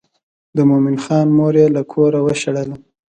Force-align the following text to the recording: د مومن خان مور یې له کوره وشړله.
د 0.55 0.57
مومن 0.69 0.95
خان 1.03 1.27
مور 1.37 1.53
یې 1.61 1.67
له 1.75 1.81
کوره 1.91 2.19
وشړله. 2.23 2.75